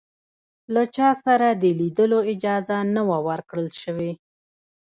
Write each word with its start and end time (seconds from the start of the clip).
له 0.73 0.83
چا 0.95 1.09
سره 1.25 1.47
د 1.51 1.63
لیدلو 1.79 2.19
اجازه 2.33 2.77
نه 2.95 3.01
وه 3.09 3.19
ورکړل 3.27 3.67
شوې. 3.81 4.11